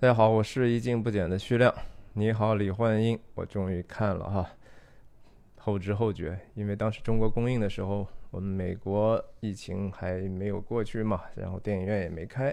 [0.00, 1.70] 大家好，我是一镜不减的徐亮。
[2.14, 4.50] 你好，李焕英，我终于看了哈，
[5.58, 12.50] 后知后觉，因为当时中国公映的时候，我们美国疫情还没有过去嘛，然后电影院也没开，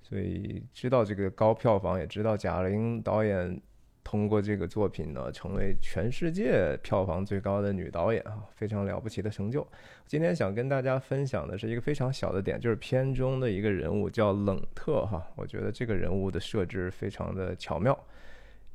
[0.00, 3.60] 所以知道这个高票房，也知道贾玲导演。
[4.04, 9.66] 通过这个作品呢，成为全世界票房最高的女导演啊，非常了不起的成就。
[10.06, 15.26] 今天想跟大家分享的是一个非常小的点，就是片中的一个人物叫冷特哈。
[15.34, 17.98] 我觉得这个人物的设置非常的巧妙，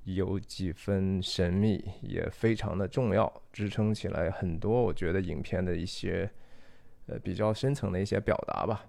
[0.04, 6.30] 有几分神秘，也非常的重要，支撑起来很多我觉得影片的一些
[7.06, 8.84] 呃比较深层的一些表达吧。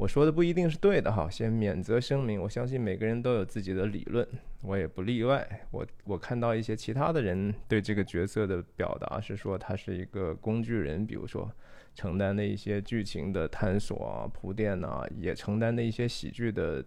[0.00, 2.40] 我说的不一定是对的哈，先免责声明。
[2.40, 4.26] 我相信每个人都有自己的理论，
[4.62, 5.46] 我也不例外。
[5.70, 11.52] 我我看到一些其他的人对这个角色的表达是说他是一个工具人，比如说
[11.94, 16.82] 承担的一些剧情的探索啊、铺垫呐，也承担的一些喜剧的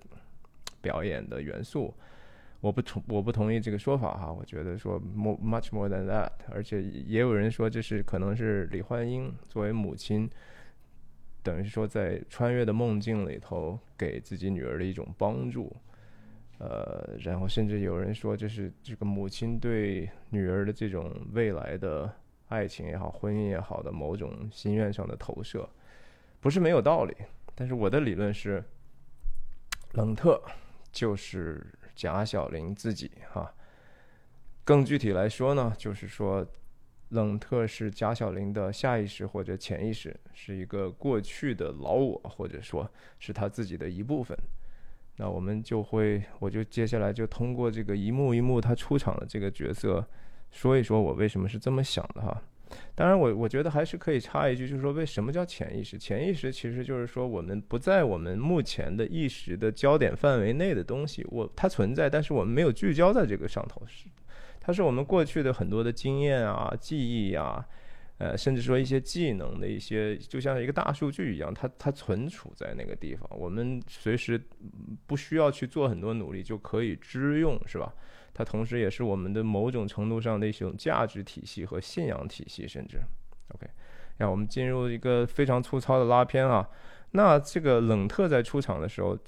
[0.81, 1.94] 表演的元素。
[2.61, 6.31] 我不同我不同意这个说法哈，我觉得说 more much more than that。
[6.50, 10.27] 而且也有人说这是可能是李焕英作为母亲。
[11.44, 15.75] 等于说，在穿越的梦境里头，给自己女儿的一种帮助，
[16.58, 22.09] 呃，然后甚至有人说，这是这个母亲对女儿的这种未来的
[22.47, 25.69] 爱情也好、婚姻也好的某种心愿上的投射，
[26.39, 27.14] 不是没有道理。
[27.53, 28.64] 但是我的理论是，
[29.91, 30.41] 冷特
[30.94, 33.53] 就是贾小玲自己哈。
[34.64, 36.47] 更具体来说呢，就是说。
[37.14, 42.89] 冷特是贾小玲的下意识或者潜意识，是一个过去的老我，或者说
[43.20, 44.38] 是他自己的一部分。
[45.17, 50.05] 那我们就会，我就接下来就通过这个一幕一幕他出场的这个角色，
[50.52, 52.42] 说一说我为什么是这么想的哈。
[52.95, 55.95] 当然，我我觉得还是可以插一句，就是说为什么叫潜意识？
[56.00, 64.08] 潜意识其实就是说我们不在我们目前的意识的焦点范围内的东西，我它存在，但是我们没有聚焦在这个上头是。
[64.66, 67.64] 它是我们过去的很多的经验啊、记忆啊，
[68.17, 74.42] 呃，甚至说一些技能的一些，就像一个大数据一样，它它存储在那个地方，我们随时
[75.05, 77.93] 不需要去做很多努力就可以支用，是吧？
[78.33, 83.02] 它同时也是我们的某种程度上的一种价值体系和信仰体系，甚至
[83.54, 83.67] ，OK，
[84.16, 86.66] 让我们进入一个非常粗糙的拉片啊。
[87.11, 89.20] 那这个冷特在出场的时候。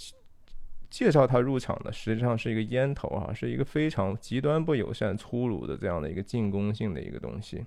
[0.89, 7.65] 介绍他入场的实际上是一个烟头啊，是一个非常极端不友善、粗鲁的这样的一个进攻性的一个东西。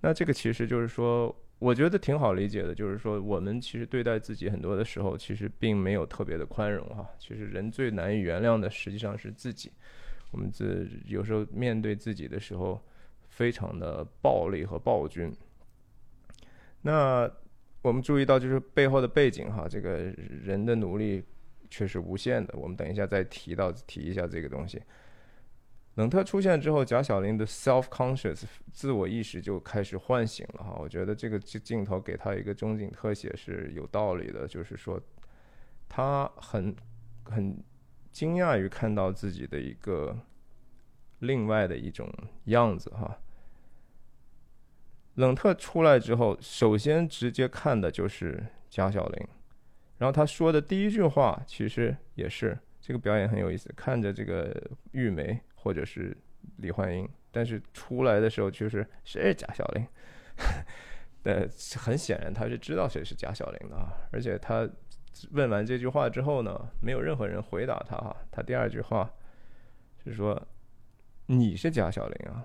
[0.00, 7.04] 那这个其实就是说，我觉得挺好理解的，就是说我们其实对待自己很多的时候，其实并没有特别的宽容哈。
[7.18, 9.72] 其实人最难以原谅的实际上是自己，
[10.30, 12.80] 我们这有时候面对自己的时候，
[13.28, 15.32] 非常的暴力和暴君。
[16.82, 17.30] 那
[17.80, 20.12] 我们注意到就是背后的背景哈，这个
[20.44, 21.22] 人的努力。
[21.72, 22.54] 却是无限的。
[22.58, 24.80] 我们等一下再提到提一下这个东西。
[25.94, 30.76] 冷特出现之后，贾小玲的 self conscious 自我意识就开始唤醒了哈。
[30.78, 35.00] 我觉得这个镜镜头给他一个中景特写是有道理的，就是说
[35.88, 36.74] 他很
[37.24, 37.62] 很
[38.10, 40.16] 惊讶于看到自己的一个
[41.20, 42.10] 另外的一种
[42.44, 43.18] 样子哈。
[45.16, 49.28] 冷特出来之后，首先直接看的就是贾小玲。
[50.02, 53.72] 然后他说的第一句话，其实也是这个表演很有意思。
[53.76, 54.52] 看着这个
[54.90, 56.12] 玉梅或者是
[56.56, 59.86] 李焕英，但是出来的时候就是谁是贾小玲？
[61.22, 61.46] 呃，
[61.78, 63.92] 很显然他是知道谁是贾小玲的啊。
[64.10, 64.68] 而且他
[65.30, 68.16] 问完这句话之后呢，没有任何人回答他哈。
[68.32, 69.08] 他第二句话
[70.02, 70.48] 是说
[71.26, 72.44] ：“你是贾小玲啊。”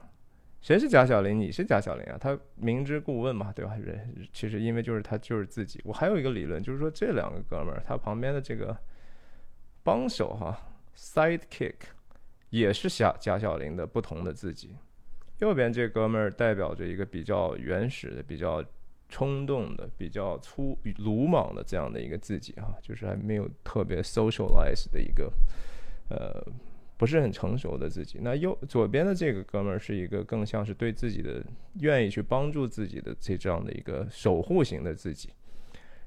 [0.59, 1.39] 谁是贾小玲？
[1.39, 2.17] 你是贾小玲啊？
[2.19, 3.75] 他明知故问嘛，对吧？
[3.77, 5.79] 人其实因为就是他就是自己。
[5.85, 8.75] 我还有一个理论，就是说这两个哥们儿，他旁边的这个
[9.81, 10.59] 帮手哈
[10.95, 11.75] ，sidekick，
[12.49, 14.75] 也是贾贾小玲的不同的自己。
[15.39, 18.61] 右边这哥们儿代表着一个比较原始的、比较
[19.07, 25.31] 冲动的、比较粗鲁莽的这样的一个自己哈，就是还没有特别 socialize 的一个
[26.09, 26.45] 呃。
[26.97, 31.45] 不是很成熟的自己，那右左边的这个哥们儿是一个更像是对自己的
[31.75, 35.29] 愿意去帮助自己的这这样的一个守护型的自己。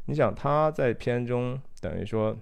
[0.07, 2.37] 你想他在片中等于说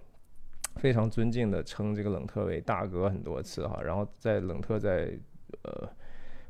[0.77, 5.13] 非常尊敬的称这个冷特为大哥很多次哈，然后在冷特在
[5.65, 5.87] 呃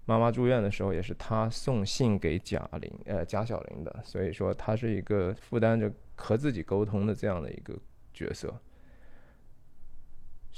[0.05, 7.75] 妈妈住院的时候也是他送信给贾玲呃贾小玲的，所以说他是一个负担着和自己沟通的这样的一个
[8.15, 8.55] 角色。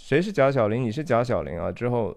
[0.02, 0.82] 谁是贾小玲？
[0.82, 1.70] 你是贾小玲啊！
[1.70, 2.16] 之后，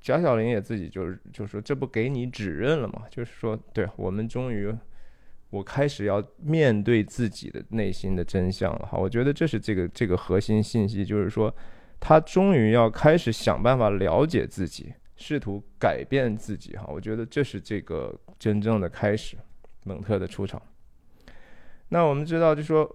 [0.00, 4.74] 贾小玲也自己就是就说：“这不给你指认了吗？”就是说，对我们终于，
[5.50, 8.86] 我开始要面对自己的内心的真相了。
[8.90, 11.54] 哈，我觉得这是这个这个核心信息，就是说，
[11.98, 16.86] 他终于要开始想办法了解自己，试图改变自己哈。
[16.88, 19.36] 我觉得这是这个真正的开始，
[19.84, 20.62] 蒙特的出场。
[21.88, 22.88] 那我们知道，就说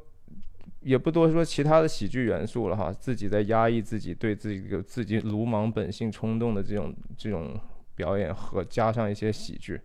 [0.85, 7.59] 也不多说其他的喜剧元素了哈，自己在压抑自己对自己有自己鲁莽本性冲动的这种这种
[7.95, 9.81] 表演和加上一些喜剧，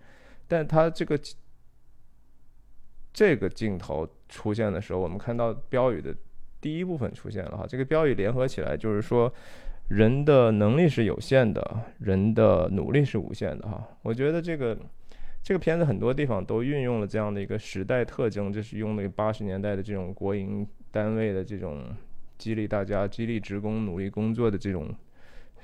[0.47, 1.19] 但他这个
[3.13, 6.15] 这个镜头出现的时候，我们看到标语的。
[6.63, 9.33] 第一部分出现了哈，这个标语联合起来就是说，
[9.89, 13.83] 人的能力是有限的，人的努力是无限的哈。
[14.03, 14.79] 我觉得这个
[15.43, 21.85] 这个片子很多地方都运用了这样的一个时代特征，就是用那个八十年代的这种国营单位的这种
[22.39, 24.95] 激励大家、激励职工努力工作的这种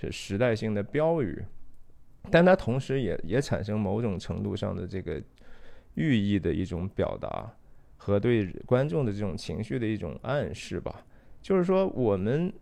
[0.01, 1.45] 是时代性的标语，
[2.31, 5.23] 但它同时也也产生某种程度上的这个
[5.95, 7.53] 寓意的一种表达。
[7.99, 11.05] 和对观众的这种情绪的一种暗示吧，
[11.43, 12.53] 就是说我们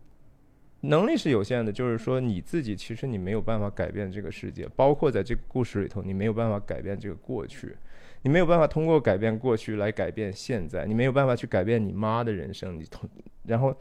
[0.87, 7.75] 能力是有限的，就是说你自己其实你没有办法改变这个世界，包括在这个故事里头，你没有办法改变这个过去，
[8.21, 13.09] 你没有办法通过改变过去来改变现在，你没有办法去改变你妈的人生，你同
[13.43, 13.75] 然后，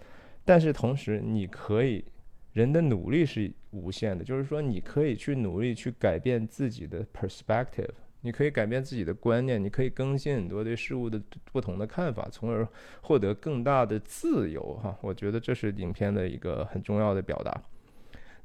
[0.45, 2.05] 但是同时你可以，
[2.53, 7.89] 人的努力是无限的，就是说你可以去努力去改变自己的 perspective。
[8.25, 11.21] 你可以改变自己的观念，你可以更新很多对事物的
[11.53, 12.67] 不同的看法，从而
[13.03, 14.75] 获得更大的自由。
[14.83, 17.63] 哈，我觉得这是影片的一个很重要的表达。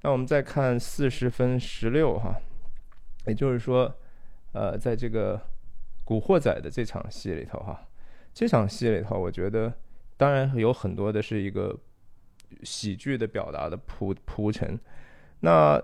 [0.01, 2.35] 那我们再看四十分十六哈，
[3.25, 3.95] 也就是说，
[4.51, 5.37] 呃，在这个
[6.03, 7.87] 《古惑仔》的这场戏里头哈，
[8.33, 9.73] 这场戏里头，我觉得
[10.17, 11.73] 当然有很多的是一个
[12.63, 14.77] 喜剧的表达的铺铺陈。
[15.39, 15.81] 那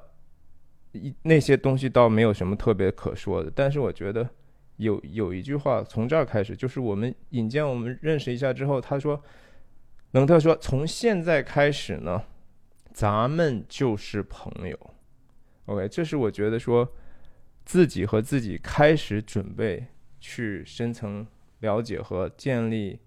[1.24, 4.30] 那些东西倒没有什么特别可说的，但是我觉得
[4.78, 9.22] 有有一句话从这儿开始，就是我们引荐我们认识一下之后，他说，
[10.12, 12.24] 冷特说，从现在开始呢，
[12.94, 14.80] 咱们就是朋友。
[15.66, 16.90] OK，这是我觉得说
[17.66, 19.86] 自己和自己开始准备
[20.20, 21.26] 去深层
[21.60, 23.00] 了解和建立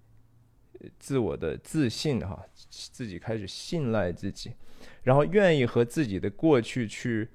[0.99, 4.53] 自我的自信哈，自己开始信赖自己，
[5.03, 7.29] 然后愿意和自己的过去去。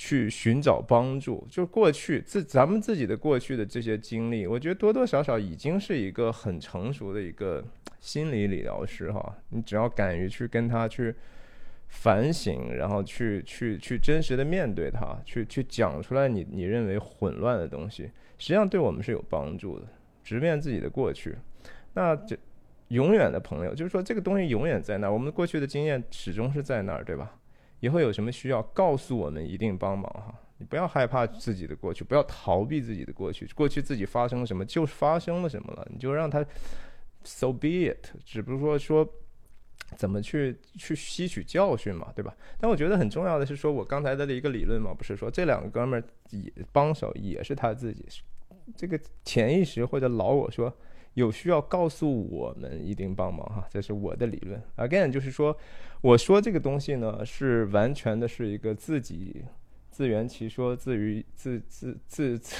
[0.00, 7.64] 去寻找帮助，就过去自咱们自己的过去的这些经历，我觉得多多少少已经是一个很成熟的一个
[7.98, 9.36] 心理理疗师哈。
[9.48, 11.12] 你只要敢于去跟他去
[11.88, 18.04] 反省，然后去去去真实的面对他，去去讲出来你你认为混乱的东西，
[18.38, 19.86] 实际上对我们是有帮助的。
[20.22, 21.34] 直面自己的过去，
[21.94, 22.38] 那这
[22.88, 27.34] 永远的朋友，就是说这个东西永远在那儿，我们过去的经验始终是在那儿，对吧？
[27.80, 30.34] 以后有什么需要，告诉我们，一定帮忙哈。
[30.58, 33.46] 你不要害怕自己的过去，不要逃避自己的过去。
[33.54, 36.44] 过去自己发生了什么，就是发生了什么了，你就让它
[37.22, 38.08] so be it。
[38.24, 39.08] 只不过说
[39.96, 42.36] 怎么去去吸取教训嘛，对吧？
[42.58, 48.04] 但我觉得很重要的是，说我刚才的一个理论嘛，不是说这两个哥们儿也帮手，也是他自己
[48.76, 50.74] 这个潜意识或者老我说。
[51.18, 54.62] 有需要告诉我们，一定帮忙哈，这是我的理论。
[54.76, 55.56] Again，就是说，
[56.00, 59.44] 我说这个东西呢，是完全的是一个自己
[59.90, 62.56] 自圆其说、自娱自自自自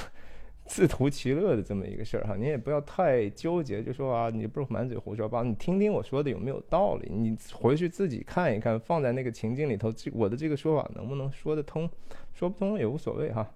[0.65, 2.35] 自图其乐的这么一个事儿哈。
[2.35, 7.09] 你也不要太纠结，就说啊，你不是满嘴胡说八道，你听听我说的有没有道理？
[7.09, 11.89] 你回去自己看一看，放在那个情境里头，这我的这个说法能不能说得通？
[12.33, 13.49] 说不通也无所谓哈。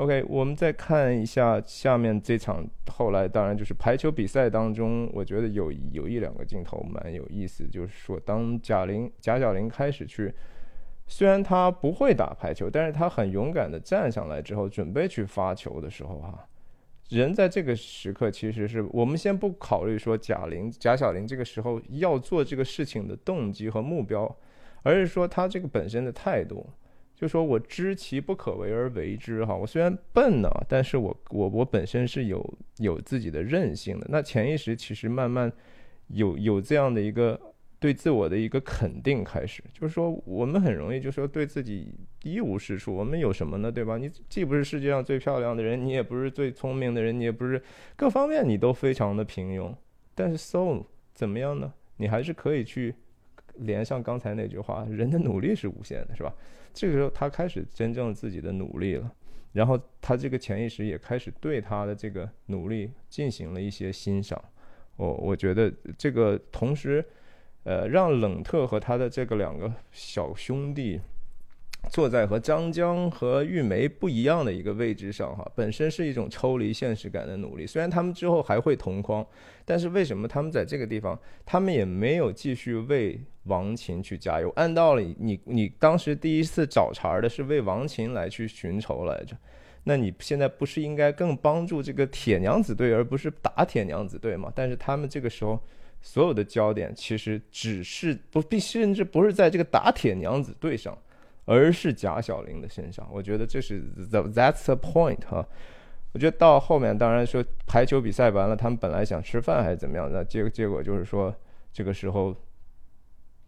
[0.00, 10.32] OK，我们再看一下下面这场，后来当然就是排球比赛当中，我觉得有有一两个镜头蛮有意思，就是说当贾玲贾小玲开始去，
[11.06, 16.48] 虽然她不会打排球，但是她很勇敢的站上来之后，准备去发球的时候，哈，
[17.10, 24.34] 人在这个时刻其实是我们先不考虑说贾玲贾小玲这个时候要做这个事情的动机和目标，
[24.82, 26.66] 而是说她这个本身的态度。
[27.20, 34.06] 就说我知其不可为而为之，哈，我虽然笨呢，但是我我我本身是有有自己的韧性的。
[34.08, 35.52] 那潜意识其实慢慢
[36.06, 37.38] 有有这样的一个
[37.78, 42.94] 对自我的一个肯定开始，就是说我们很容易就说对自己一无是处。
[42.94, 43.70] 我们有什么呢？
[43.70, 43.98] 对吧？
[43.98, 47.62] 你既不是世界上最漂亮的人，你也不是最聪明的人，你也不是
[47.96, 49.74] 各方面你都非常的平庸。
[50.14, 51.70] 但是 so 怎么样呢？
[51.98, 52.94] 你还是可以去
[53.60, 56.34] 连上刚才那句话：人的努力是无限的，是吧？
[56.72, 59.12] 这个时候，他开始真正自己的努力了，
[59.52, 64.40] 然后他这个潜意识也开始对他的这个努力进行了一些欣赏。
[64.96, 67.04] 我我觉得这个同时，
[67.64, 71.00] 呃，让冷特和他的这个两个小兄弟
[71.88, 77.66] 坐在和张江和玉梅不一样的一个位置上，哈，本身是一种抽离现实感的努力。
[77.66, 79.26] 虽然他们之后还会同框，
[79.64, 84.50] 但是为什么他们在这个地方，他们也没有继续为王琴去加油？
[84.54, 89.36] 按道理，你你当时第一次找茬的是为王琴来去寻仇来着，
[89.82, 94.52] 那你现在不是应该更帮助这个铁娘子队，而不是打铁娘子队吗？
[94.54, 95.58] 但是他们这个时候
[96.00, 100.96] 所有的焦点其实只是不必，甚至不是在这个打铁娘子队上。
[101.52, 105.44] 而是贾小玲的身上，我觉得这是 the that's the point 哈。
[106.12, 111.34] 我觉得到后面，当然说排球比赛完了，他们本来想吃饭还是怎么样，那结结果就是说，
[111.72, 112.32] 这个时候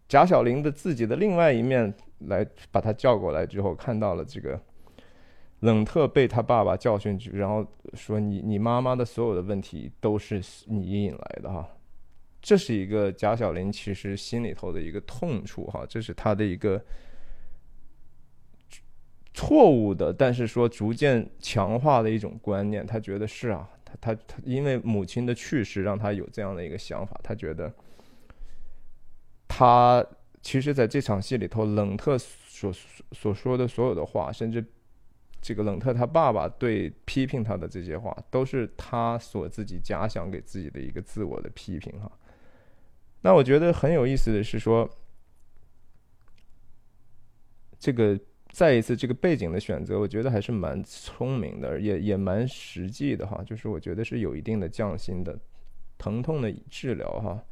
[0.09, 1.93] 贾小玲的自己的另外一面
[2.27, 4.59] 来把他叫过来之后，看到了这个
[5.61, 11.65] 冷特被他爸爸教训，然后说你你妈妈的所有的问题都是你引来的哈。
[12.41, 16.83] 这是一个贾小玲其实心里头的一个痛处哈，这是他的一个。
[19.33, 27.73] 错误的，但是说逐渐强化的一种观念，他觉得是啊，他他他，因为母亲的去世，让他有这样的一个想法，他觉得，
[29.47, 30.05] 他
[30.43, 32.71] 其实在这场戏里头，冷特所
[33.11, 34.63] 所说的所有的话，甚至
[35.41, 42.11] 这个冷特他爸爸对批评他的这些话，都是他所自己假想给自己的一个自我的批评哈。
[43.21, 44.87] 那我觉得很有意思的是说，
[47.79, 48.19] 这个。
[48.53, 53.43] 再一次，这个背景的选择，我觉得还是蛮聪明的，也也蛮实际的哈。
[53.43, 55.35] 就是我觉得是有一定的匠心的，
[55.97, 57.43] 疼痛的治疗哈。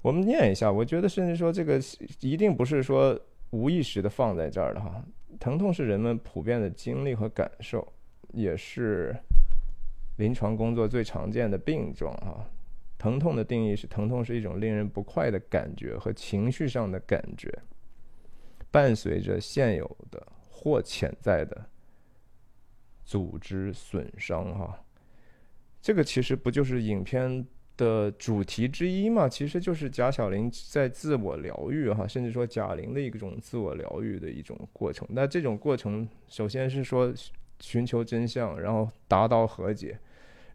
[0.00, 1.78] 我们念一下，我觉得甚至说这个
[2.20, 5.04] 一定不是说无意识的放在这儿的哈。
[5.38, 7.86] 疼痛是人们普遍的经历和感受，
[8.32, 9.14] 也是
[10.16, 12.42] 临床工作最常见的病状哈。
[12.96, 17.52] 疼痛的定义是，疼痛是一种令人不快的感觉和情绪上的感觉。
[18.70, 21.66] 伴随着现有的或潜在的
[23.04, 24.84] 组织损伤，哈，
[25.80, 27.44] 这个其实不就是影片
[27.76, 29.28] 的主题之一嘛？
[29.28, 35.08] 其实就是贾小玲在自我疗愈，哈，甚至说贾玲的一种自我疗愈的一种过程。
[35.10, 37.12] 那这种过程，首先是说
[37.58, 39.98] 寻求真相，然后达到和解，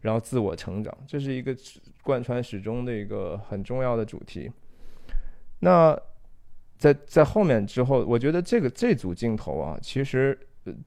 [0.00, 1.54] 然后自我成长，这是一个
[2.02, 4.50] 贯穿始终的一个很重要的主题。
[5.58, 6.00] 那。
[6.78, 10.38] 在在后面之后，我觉得这个这组镜头啊，其实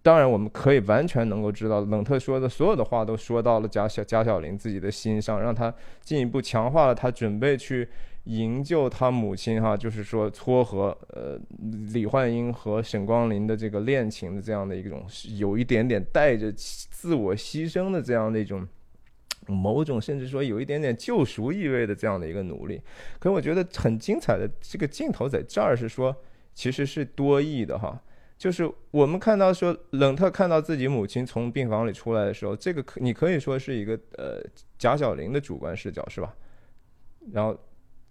[0.02, 7.88] 当然我们可以完全能够知道，冷特说的所有的话都说到了贾小贾小玲自己的心上，让他进一步强化了他准备去
[8.26, 11.40] 营救他母亲哈，就是说撮合呃
[11.94, 15.06] 李焕英和沈光林的这个恋情的这样的一种
[15.38, 18.68] 有一点点带着自我牺牲的这样的一种。
[19.50, 22.80] 某种甚至说有一点点救赎意味的这样的一个努力，
[23.20, 26.16] 可我觉得很精彩的这个镜头在这儿是说，
[26.54, 28.02] 其实是多义的哈，
[28.38, 34.42] 就是我们看到说冷特看到自己母亲从病房里出来的时候，这个可你可以说是一个呃
[34.78, 36.36] 贾小玲的主观视角是吧？
[37.32, 37.58] 然后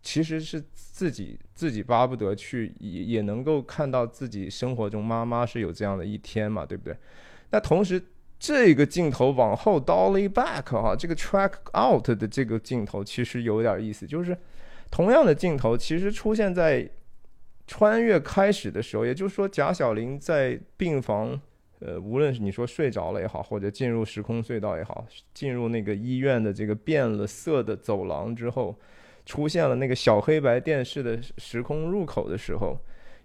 [0.03, 6.97] 其实是自己自己巴不得去也也能够看到自己生活中妈妈是有这样的一天嘛，对不对？
[7.51, 8.03] 那同时。
[8.39, 14.37] 这个镜头往后 dolly back 哈，这个 track out 的这个镜头其实有点意思，就是
[14.91, 16.89] 同样的镜头其实出现在
[17.67, 21.41] 穿越开始的时候，也就是说贾小玲在病房，
[21.81, 25.05] 呃，无论是你说睡着了也好，或者进入时空隧道也好，
[25.35, 28.79] 进入那个医院的这个变了色的走廊之后，
[29.27, 32.79] 出现了那个小黑白电视的时空入口的时候。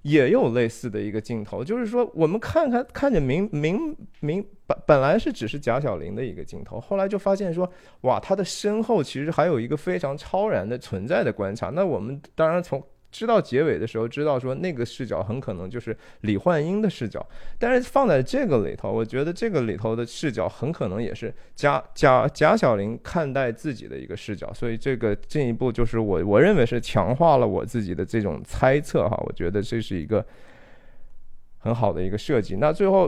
[0.04, 7.70] 也有类似的一个镜头，就是说，我们看看看着明明明本本来是只是贾小玲的一个镜头，后来就发现说，
[8.02, 11.70] 哇，他的身后其实还有一个非常超然的存在的观察。
[11.72, 12.82] 那我们当然从。
[13.14, 17.24] 知道结尾的时候，知道说那个视角很可能就是李焕英的视角，
[17.60, 30.26] 但是放在这个里头，我觉得这个里头的视角很可能也是贾贾贾小玲看待自己的一个视角，所以这个进一步就是我我认为是强化了我自己的这种猜测哈，我觉得这是一个
[31.60, 32.56] 很好的一个设计。
[32.56, 33.08] 那最后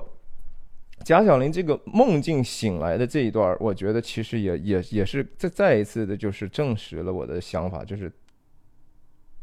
[1.04, 8.12] 贾小玲这个梦境醒来的这一段，我觉得其实也也也是再再一次的就是证实了我的想法，就是。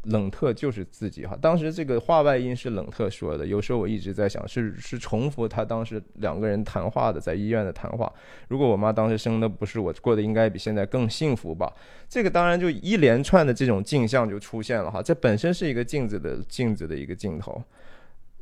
[0.03, 3.47] 冷特就是自己哈，当时这个话外音是冷特说的。
[3.47, 8.11] 有时候我一直在想，是是重复他当时两个人谈话的，在医院的谈话。
[8.49, 11.71] 如果我妈当时生的不是我，过得应该比现在更幸福吧？
[12.09, 15.01] 这个当然就一连串的这种镜像就出现了哈。
[15.01, 17.63] 这本身是一个镜子的镜子的一个镜头。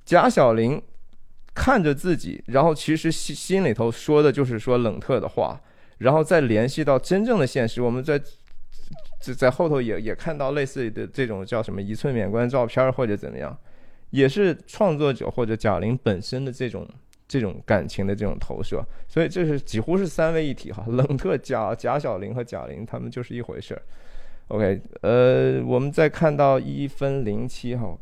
[0.03, 0.81] 贾小玲
[1.53, 5.61] 看着自己，然后其实心心里头说的就是说冷特的话，
[5.99, 8.19] 然后再联系到真正的现实，我们在。
[9.19, 13.57] 在在后头也也看到类似的这种叫什么一寸免冠照片或者怎么样，
[14.09, 16.87] 也是创作者或者贾玲本身的这种
[17.27, 20.85] 这种感情的这种投射，所以这是几乎是三位一体哈。
[20.87, 23.81] 冷特、贾贾小玲和贾玲他们就是一回事儿。
[24.49, 27.97] OK，呃，我们再看到一分零七哈，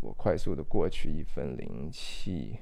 [0.00, 2.56] 我快速的过去一分零七，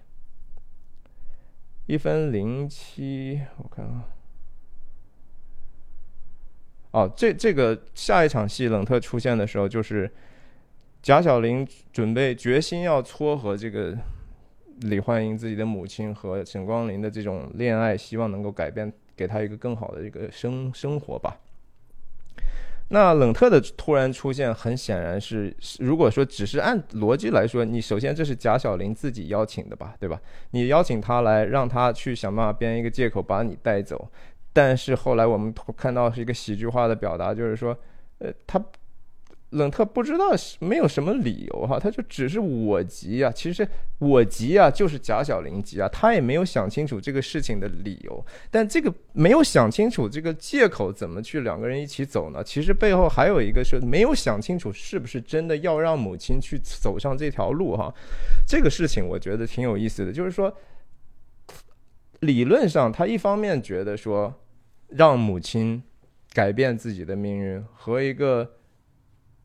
[1.86, 4.17] 一分零七，我看啊。
[6.98, 10.10] 哦，这这个下一场戏冷特出现的时候，就是
[11.00, 13.96] 贾小玲准备决心要撮合这个
[14.80, 21.36] 李焕英自己的母亲和沈光林的这种恋爱，希望能够改变，给他一个更好的一个生生活吧。
[22.88, 30.20] 那冷特的突然出现，很显然是，如果说只是按逻辑来说，你首先这是贾小玲自己邀请的吧，对吧？
[30.50, 34.10] 你邀请他来，让他去想办法编一个借口把你带走。
[34.58, 37.78] 但是后来我们看到是一个喜剧化的表达，就是说，
[38.18, 38.60] 呃，他
[39.50, 43.64] 冷特不知道没有什么理由哈，他就只是我急啊，其实
[44.00, 52.42] 我急啊就是贾小玲急啊，他也没有想清楚这个事情的理由，但这个没有想清楚这个借口怎么去两个人一起走呢？
[52.42, 57.94] 其实背后还有一个是没有想清楚是不是真的要让母亲去走上这条路哈，
[58.44, 60.52] 这个事情我觉得挺有意思的，就是说，
[62.22, 64.34] 理论上他一方面觉得说。
[64.88, 65.82] 让母亲
[66.32, 68.50] 改变自己的命运，和一个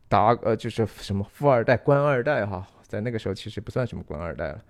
[0.07, 4.63] 达呃就是什么富二代、官二代哈，在那个时候其实不算什么官二代了，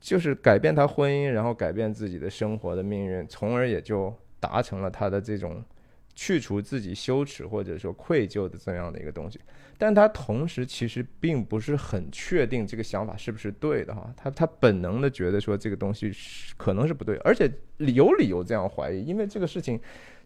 [0.00, 5.64] 就是改变他婚姻，然后改变自己的生活的命运，从而也就达成了他的这种
[6.22, 9.40] 去除自己羞耻或者说愧疚的这样的一个东西。
[9.78, 19.80] 但他同时其实并不是很确定这个想法是不是对的哈，他他本能的觉得说这个东西是可能是不对，而且有理由这样怀疑，因为这个事情，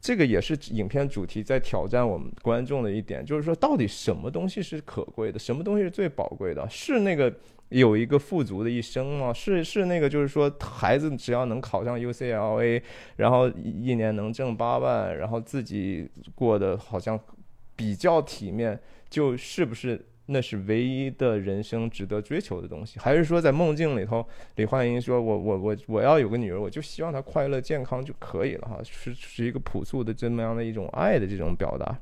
[0.05, 6.69] 这个也是影片主题在挑战我们观众的一点，就是说到底什么东西是可贵的，什么东西是最宝贵的？
[6.69, 7.35] 是那个
[7.71, 9.33] 有一个富足的一生吗？
[9.33, 12.83] 是是那个就是说孩子只要能考上 UCLA，
[13.17, 17.19] 然后一年能挣八万，然后自己过得好像
[17.75, 18.79] 比较体面。
[19.09, 24.27] 就是不是那是唯一的人生值得追求的东西，还是说在梦境里头，
[24.57, 31.99] 李焕英说我我我我要有个女儿，我就希望她快乐健康就可以了哈，是是一个朴素的这么样的一种爱的这种表达。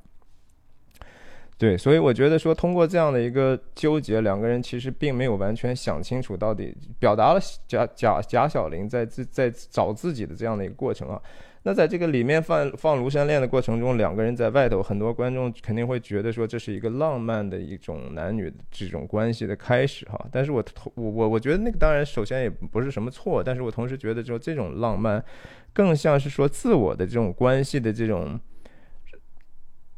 [1.58, 11.20] 对，所以我觉得说通过这样的一个纠结，两个人其实并没有完全想清楚到底表达了贾贾贾小玲在自在找自己的这样的一个过程啊。
[11.64, 20.26] 那在这个里面放放庐山恋的过程中，两个人在外头，很多观众肯定会觉得说这是一个浪漫的一种男女这种关系的开始哈。
[20.30, 25.24] 但是我我我我觉得那个当然首先也不是什么错，但是我同时觉得就这种浪漫，
[25.72, 28.40] 更像是说自我的这种关系的这种。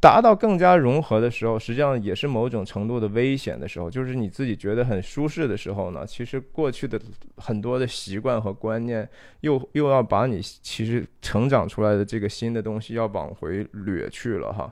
[0.04, 3.90] 达到更加融合的时候，实际上也是某种程度的危险的时候。
[3.90, 7.00] 就是你自己觉得很舒适的时候呢，其实过去的
[7.38, 9.08] 很多的习惯和观念，
[9.40, 14.70] 又又要把你其实成长出来的这个新的东西要往回掠去了哈。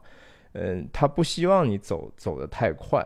[0.52, 3.02] 嗯，他不希望你走走得太快，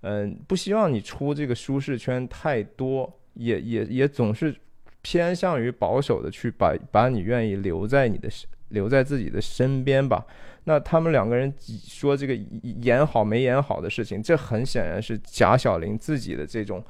[0.00, 4.56] 嗯，不希望你出这个舒适圈太多，也也也总是
[5.02, 8.30] 偏向于保守的去把把你愿意留在你的
[8.70, 10.24] 留在自己的身边吧。
[10.68, 11.52] 那他们两个人
[11.86, 16.84] 说这个演好没演好的事情，这很显然是贾小玲自己的这种。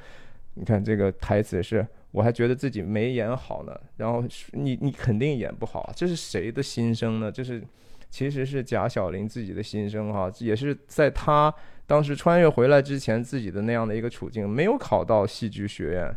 [0.54, 3.78] 你看这个台词是，我还觉得自己没演好呢。
[3.98, 7.30] 然后你你肯定演不好，这是谁的心声呢？
[7.30, 7.62] 这是
[8.08, 11.54] 其实是贾小玲自己的心声哈，也是在她
[11.86, 16.16] 当时穿越回来之前自己的那样的一个处境，没有考到戏剧学院。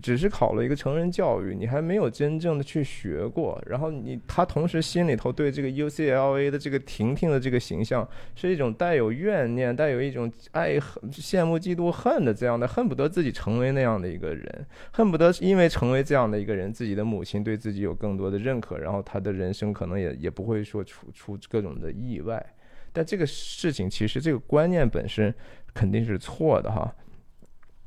[0.00, 3.60] 只是考了一个成人教育，你还没有真正的去学过。
[3.66, 22.44] 然后你他同时心里头对这个 UCLA 的这个婷婷的这个形象是一种带有怨念、带有一种爱恨、羡慕、嫉妒、恨的这样的，恨不得自己成为那样的一个人，恨不得因为成为这样的一个人，自己的母亲对自己有更多的认可，然后他的人生可能也也不会说出出各种的意外。
[22.92, 25.34] 但这个事情其实这个观念本身
[25.74, 26.94] 肯定是错的哈。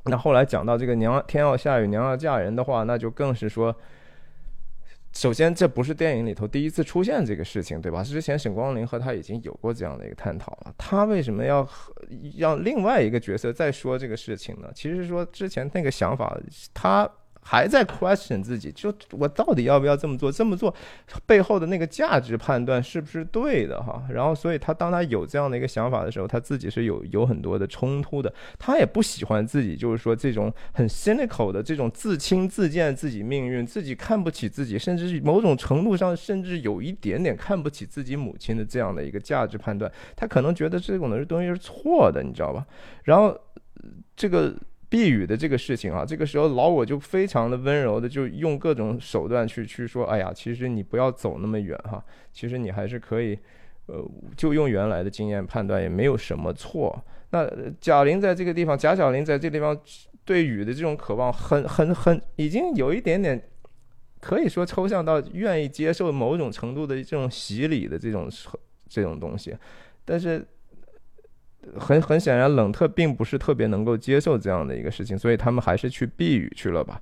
[0.04, 3.74] 那后来讲到这个娘天要下雨娘要嫁人的话，那就更是说，
[5.12, 8.02] 首先这不是电影里头第一次出现这个事情，对吧？
[8.02, 10.74] 之前沈光林和他已经有过这样的一个探讨了。
[10.76, 11.66] 他为什么要
[12.36, 14.70] 让另外一个角色再说这个事情呢？
[14.74, 16.38] 其实说之前那个想法，
[16.72, 17.10] 他。
[17.46, 20.32] 还在 question 自己，就我到底要不要这么做？
[20.32, 20.74] 这么做
[21.26, 24.02] 背后的那个价值判断是不是对的哈？
[24.10, 28.32] 然后，所以他当他有这样的一个想法的时候，他自己是有有很多的冲突的。
[28.58, 39.92] 他也不喜欢自己，就是说这种很 cynical 的这种自轻自贱自己命运，自己看不起自己，甚至是某种程度上甚至有一点点看不起自己母亲的这样的一个价值判断。
[40.16, 42.66] 他可能觉得这种的东西是错的，你知道吧？
[43.04, 43.38] 然后
[44.16, 44.56] 这个。
[44.94, 52.00] 避雨的这个事情啊，这个时候老我就非常的温柔的，就用各种手段去去说，哎呀，其实你不要走那么远哈，
[52.32, 53.36] 其实你还是可以，
[53.86, 56.96] 呃，就用原来的经验判断也没有什么错。
[57.30, 57.44] 那
[57.80, 59.76] 贾玲在这个地方，贾小玲在这地方
[60.24, 63.42] 对雨的这种渴望，很很很，已经有一点点
[64.20, 68.30] 可以说抽象到愿意接受某种程度的这种洗礼的这种
[68.88, 69.56] 这种东西，
[70.04, 70.46] 但是。
[71.78, 77.00] 很很显然，冷特并不是特别能够接受这样的一个事情，所以他们还是去避雨去了吧。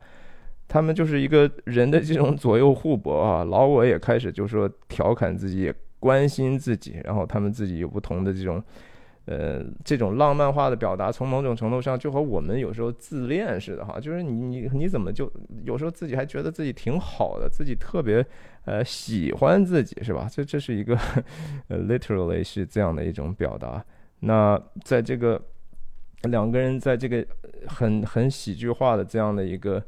[0.69, 3.45] 他们就是一个人的这种左右互搏啊。
[3.45, 8.63] 老我也开始就说调侃自己，也关心自己，然后他们自己有不同的这种，
[9.27, 15.31] 呃，这种浪漫化的表达，从某种程度上就和我们有时候自恋似的哈，就是你你你怎么就
[15.65, 18.25] 有时候自己还觉得自己挺好的，自己特别
[18.65, 20.27] 呃喜欢自己是吧？
[20.33, 20.99] 这这是一个
[21.69, 23.85] 呃 literally 是这样的一种表达。
[24.25, 25.41] 那在这个
[26.23, 27.27] 两个人在这个
[27.67, 29.85] 很很喜剧化的这样的一个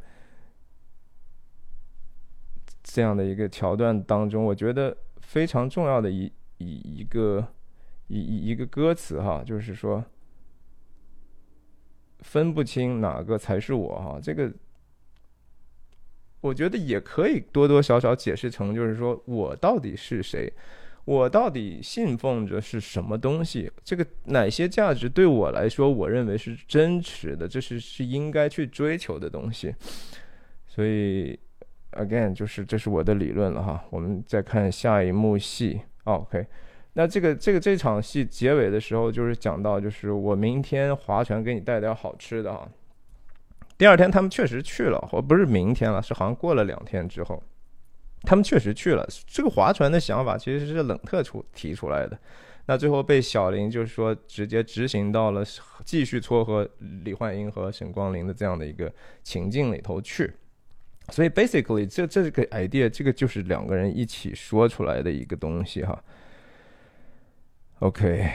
[2.83, 6.25] 这样的一个桥段当中，我觉得非常重要的一
[6.59, 7.47] 一一个
[8.09, 10.05] 一一一个歌词哈，就是说
[12.19, 14.53] 分不清哪个才是我哈，这个
[16.41, 20.53] 我觉得也可以多多少少解释成就是说我到底是谁。
[21.05, 23.71] 我到底信奉着是什么东西？
[23.83, 29.75] 这个哪些价值对我来说，我认为是真实的，这是是应该去追求的东西。
[30.67, 31.39] 所以
[31.93, 33.85] ，again，就是这是我的理论了哈。
[33.91, 36.47] 我们再看下一幕戏，OK。
[36.95, 42.67] 那这个这个这场戏结尾的时候，就是讲到，就是我明天划船给你带点好吃的哈。
[43.77, 47.43] 第二天他们确实去了，我不是明天了，是好像过了两天之后。
[48.25, 49.07] 他们确实去了。
[49.27, 52.19] 这个划船的想法其实是冷特出提出来的，
[52.67, 55.45] 那最后被小林就是说直接执行到了
[55.85, 56.69] 继续撮合
[57.05, 60.33] 李焕英和沈光林的这样的一个情境里头去。
[61.11, 66.03] 所以 basically 这这个 idea 这个就是两个人一起说出来的一个东西哈。
[67.81, 68.27] OK，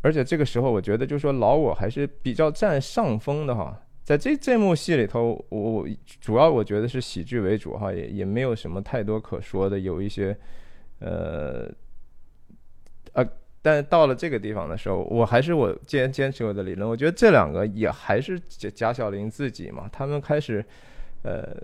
[0.00, 3.80] 而且这个时候我觉得就是说老我还是比较占上风的哈。
[4.04, 5.88] 在这这幕戏里头，我我
[6.20, 10.36] 主要我觉得是喜剧为主哈，也也没有什么太多可说的，有一些，
[10.98, 11.66] 呃，
[13.14, 13.26] 呃，
[13.62, 20.62] 但到了这个地方的时候，我还是我坚坚持我的理论，我觉得这两个也还是贾贾小玲自己嘛，他们开始，
[21.22, 21.56] 呃，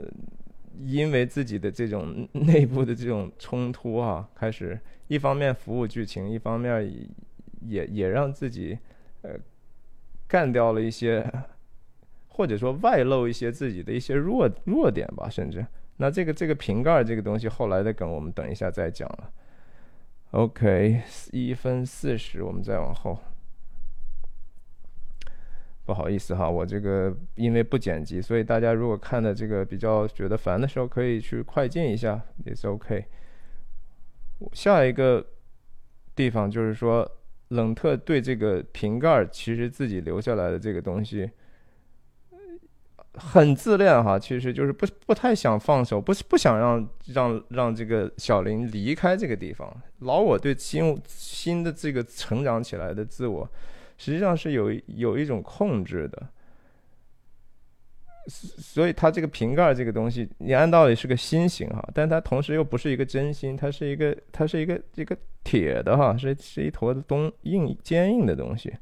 [0.86, 6.90] 因为自己的这种内部的这种冲突啊，开始一方面服务剧情，一方面
[7.66, 8.78] 也也让自己
[9.20, 9.32] 呃
[10.26, 11.30] 干掉了一些。
[12.30, 15.66] 或者说外露一些自己的一些弱弱点吧，甚至
[15.98, 19.30] 那这个这个瓶盖这个东西后来的梗，我们等一下再讲了。
[20.30, 23.18] OK，一分四十，我们再往后。
[25.84, 33.04] 不好意思哈，我这个因为不剪辑，所以大家如果看的这个比较觉得烦的时候，可以去快进一下，也是 OK。
[34.52, 35.26] 下一个
[36.14, 37.10] 地方就是说，
[37.48, 41.28] 冷特对这个瓶盖其实自己留下来的这个东西。
[43.14, 49.68] 很自恋哈，其实就是不不太想放手，不是不想让让让这个小林离开这个地方。
[50.00, 53.50] 老我对新新的这个成长起来的自我，
[53.98, 56.28] 实际上是有有一种控制的。
[58.28, 68.72] 所以它这个瓶盖这个东西，你按道理是个心形哈，但它同时又不是一个真心，它是一个它是一个一个铁的哈，是是一坨东硬坚硬的东西。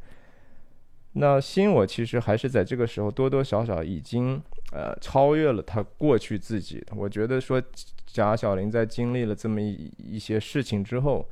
[1.18, 4.40] 那新我其实还是在这个时候多多少少已经
[4.72, 6.84] 呃超越了他过去自己。
[6.94, 7.60] 我觉得说
[8.06, 11.28] 贾小玲在经历了这么一一些事情之后，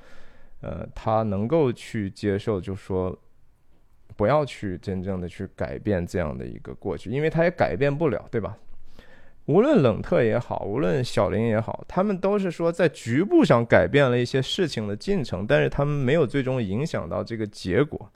[0.61, 3.17] 呃，他能够去接受，就说
[4.17, 8.57] 不要去真正的去改变这样的一个过去，因为他也改变不了，对吧？
[9.47, 18.11] 无论冷特也好，无论小林也好，他们都是说在局部上改变了一些事情的进程，但是他们没有最终影响到这个结果。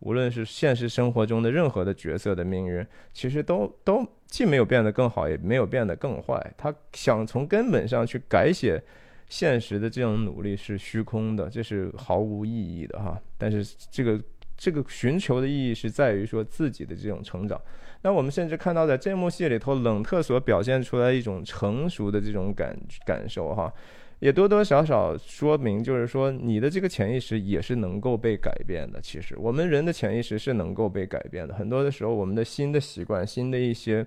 [0.00, 6.54] 无论是现实生活中的任何的角色的命运，其实都都既没有变得更好，也没有变得更坏。
[6.56, 8.82] 他想从根本上去改写
[9.28, 13.20] 现实的这种努力是虚空的，这是毫无意义的哈。
[13.38, 14.20] 但是这个
[14.56, 17.60] 这个寻求的意义是在于说自己的这种成长。
[18.02, 23.72] 那我们甚至看到在这幕戏里头，冷特所表现出来一种成熟的这种感感受哈。
[24.18, 29.00] 也多多少少说明，就是说你的这个潜意识也是能够被改变的。
[29.00, 31.54] 其实我们人的潜意识是能够被改变的。
[31.54, 34.06] 很多的时候，我们的新的习惯、新的一些，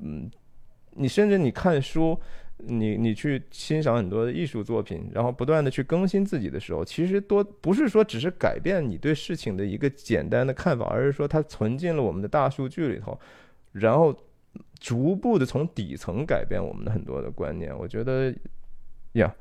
[0.00, 0.30] 嗯，
[0.92, 2.18] 你甚至你看书，
[2.58, 13.18] 你你去欣赏很多的艺术作品，然后不断的去更新自己的时候，其实多不是说只是改变你对事情的一个简单的看法，而是说它存进了我们的大数据里头。
[13.72, 14.16] 然后
[14.80, 17.76] 逐步的从底层改变我们的很多的观念。
[17.76, 18.34] 我觉得，
[19.12, 19.34] 呀，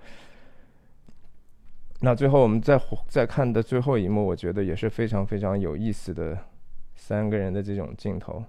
[2.02, 6.38] 那最后我们再再看的最后一幕，我觉得也是非常非常有意思的
[6.96, 8.44] 三个人的这种镜头。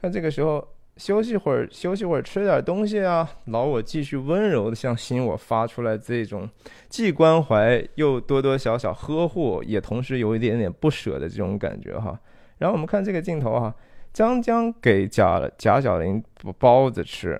[0.00, 0.66] 看这个时候。
[0.96, 3.30] 休息会儿，休息会儿，吃点东西啊！
[3.48, 6.48] 老我继续温柔的向新我发出来这种
[6.88, 12.18] 既关怀又多多少少呵护，也同时有一点点不舍的这种感觉哈。
[12.56, 13.74] 然后我们看这个镜头啊，
[14.14, 16.24] 江江给贾贾小玲
[16.58, 17.38] 包子吃，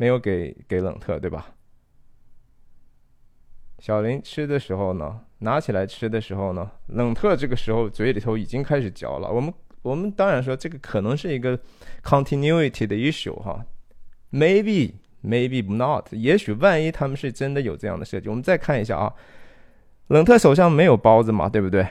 [0.00, 1.52] 没有给给冷特对吧？
[3.80, 9.30] 小林吃的时候呢，拿起来吃的时候呢，冷特这个时候嘴里头已经开始嚼了。
[9.30, 9.52] 我们。
[9.82, 11.58] 我们当然说这个可能是一个
[12.02, 13.64] continuity 的 issue 哈
[14.30, 14.92] ，maybe
[15.24, 19.14] maybe not，也许万一他们是真的有这样的设计，我们再看一下啊，
[20.08, 21.86] 冷特手上没有包子嘛，对不对？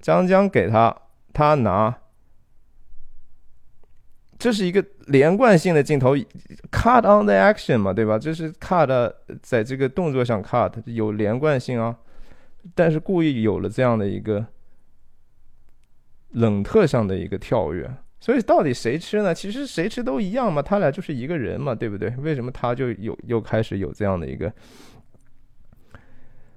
[0.00, 0.96] 张江给他，
[1.34, 1.94] 他拿，
[4.44, 6.14] 这是一个连贯性的镜头
[6.70, 8.18] ，cut on the action 嘛，对吧？
[8.18, 11.96] 这是 cut 在这个动作上 cut 有连贯性啊，
[12.74, 14.44] 但是故意有了这样的一个。
[16.32, 19.32] 冷特上的一个跳跃，所以到底谁吃呢？
[19.32, 22.10] 其实谁吃都一样嘛，他俩就是一个人嘛，对不对？
[22.18, 24.52] 为什么他就有又开始有这样的一个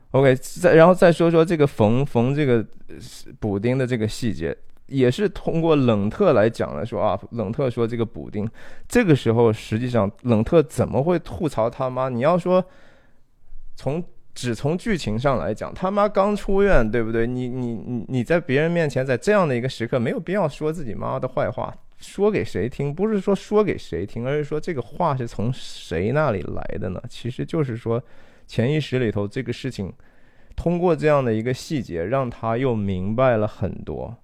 [0.09, 2.65] ？OK，再然后再说说这个缝缝这个
[3.39, 8.49] 补丁的这个细节，也是通过冷特来讲了，说啊，冷特说这个补丁，
[8.87, 12.09] 这个时候实际上冷特怎么会吐槽他妈？
[12.09, 12.63] 你要说
[13.75, 14.03] 从。
[14.37, 17.25] 只从剧情上来讲，他妈刚出院，对不对？
[17.25, 22.93] 你你你你在别人面前，在这样的一个时刻，没有必要说自己妈的坏话，说给谁听？
[22.93, 27.01] 不是说说给谁听，而是说这个话是从谁那里来的呢？
[27.09, 27.99] 其实就是说，
[28.45, 29.91] 潜意识里头这个事情，
[30.55, 34.15] 通过这样的一个细节，让他又明白了很多。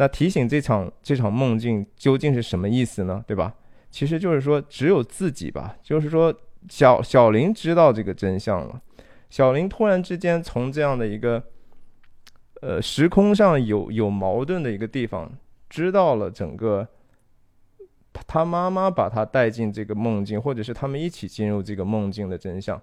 [0.00, 3.22] 那提醒这场这场梦境究竟是什么意思呢？
[3.26, 3.54] 对吧？
[3.90, 6.34] 其实就是说，只有自己吧，就是说，
[6.70, 8.80] 小小林知道这个真相了。
[9.28, 11.42] 小林突然之间从这样的一个，
[12.62, 15.30] 呃，时空上有有矛盾的一个地方，
[15.68, 16.88] 知道了整个
[18.26, 22.80] 他妈妈把他带进这个梦境，或者是他们一起进入这个梦境的真相，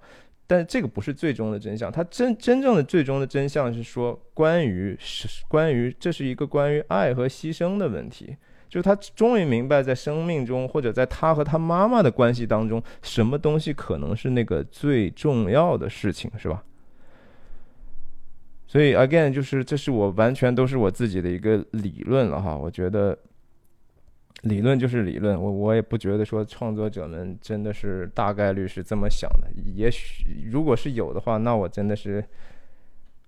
[0.47, 1.91] 但这个不是最终的真相。
[1.91, 8.36] 他真真正的最终的真相是说，关于是关于这是一个关于爱和牺牲的问题。
[8.69, 16.63] 就他终于明白，在生命中，或者在他和他妈妈的关系当中，什么东西可能是那个最重要的事情，是吧？
[18.67, 22.57] 所以，again，就是这是我完全都是我自己的一个理论了哈。
[22.57, 23.17] 我觉得
[24.43, 29.47] 理论就是理论，我我也不觉得说创作者们真的是大概率是这么想的。
[29.76, 32.23] 也许如果是有的话，那我真的是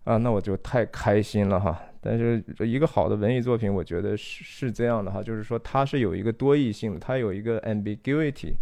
[0.04, 1.82] 啊，那我就太开心了哈。
[2.02, 8.54] 但是一个好的文艺作品，我觉得是是这样的哈，就是说它是有一个多义性的，它有一个 ambiguity，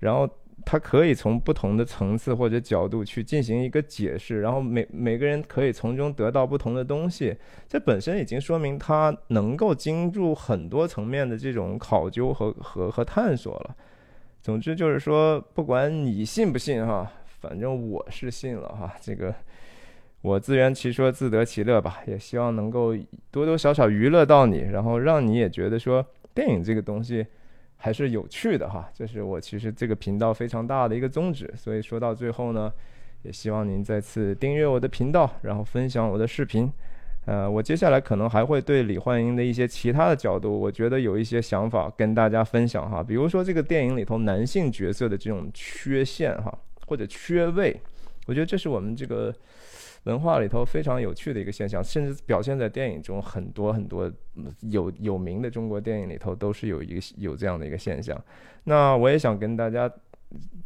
[0.00, 0.28] 然后
[0.64, 7.36] 它可以从不同的层次或者角度去进行一个解释，然后每每个人可以从中得到不同的东西，
[7.68, 13.76] 这本身已经说明它能够经住很多层面的这种考究和和和探索了。
[14.40, 19.34] 总之就是说，不管你信不信哈，反正我是信了哈，这个。
[20.22, 22.96] 我自圆其说，自得其乐吧，也希望能够
[23.30, 27.24] 多多少少娱乐到你，然后让你也觉得说电影这个东西
[27.76, 28.88] 还是有趣的哈。
[28.94, 31.52] 这是我其实这个频道非常大的一个宗旨。
[31.56, 32.72] 所以说到最后呢，
[33.22, 36.72] 也希望您再次订阅我的频道，然后分享我的视频。
[37.26, 43.02] 呃，我接下来可能还会对李焕英的一些其他的角度，我觉得有一些想法跟大家分享哈。
[43.02, 47.80] 比如说这个电影里头男性角色的这种缺陷哈，或者缺位，
[48.26, 49.34] 我觉得这是我们这个。
[50.06, 54.10] 文化里头非常有趣的一个现象，甚至表现在电影中，很多很多
[54.60, 58.16] 有有名的中国电影里头都是有一个有这样的一个现象。
[58.64, 59.90] 那我也想跟大家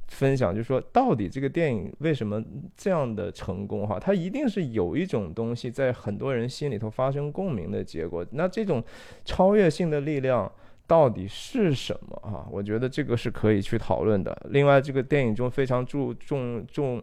[0.09, 2.43] 分享，就是说到底这个电影为什么
[2.77, 3.89] 这样的成功？
[3.89, 8.25] 哈，它一定是有一种东西在很多人心里头发生共鸣的结果。
[8.33, 8.85] 那这种
[9.25, 10.51] 超越性的力量
[10.87, 12.15] 到底是什么？
[12.23, 14.37] 啊，我觉得这个是可以去讨论的。
[14.51, 17.03] 另外，这个电影中非常注重重。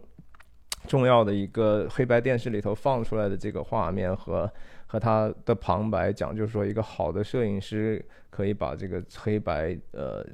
[0.86, 4.50] 重要的一个黑白电视里头放出来的这个画面和
[4.86, 10.24] 和他的旁白讲，就是说一个好的摄影师可以把这个黑白呃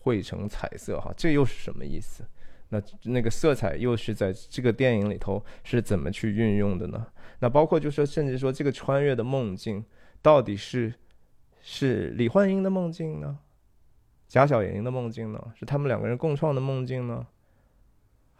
[0.00, 2.22] 绘成彩色哈，这又是什么意思？
[2.70, 7.06] 那那个色彩又是在这个电影里头是怎么去运用的呢？
[7.40, 9.82] 那包括就说甚至说这个穿越的梦境
[10.20, 10.92] 到底是
[11.62, 13.38] 是李焕英的梦境呢？
[14.28, 15.52] 贾小玲的梦境呢？
[15.54, 17.26] 是他们两个人共创的梦境呢？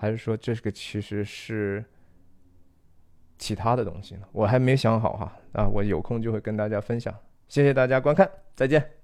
[0.01, 1.85] 还是说这个其实是
[3.37, 4.23] 其他的东西呢？
[4.33, 7.13] 我还没想好哈，啊，我有空就会跟大家分享。
[7.49, 8.98] 谢谢大家观看，再见。